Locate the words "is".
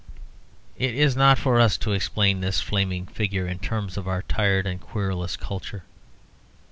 0.95-1.15